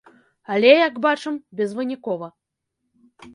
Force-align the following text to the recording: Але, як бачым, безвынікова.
Але, 0.53 0.71
як 0.87 0.95
бачым, 1.05 1.37
безвынікова. 1.59 2.31